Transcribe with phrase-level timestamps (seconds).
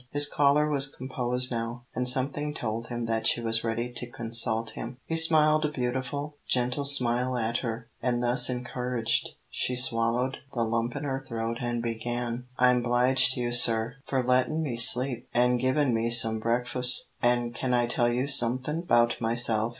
[0.09, 4.71] His caller was composed now, and something told him that she was ready to consult
[4.71, 4.97] him.
[5.05, 10.95] He smiled a beautiful, gentle smile at her, and thus encouraged, she swallowed the lump
[10.95, 15.57] in her throat and began: "I'm 'bliged to you, sir, for lettin' me sleep an'
[15.57, 19.69] givin' me some breakfus, an' can I tell you somethin' 'bout myself?